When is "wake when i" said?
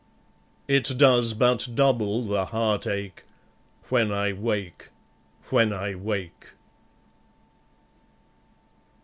4.33-5.93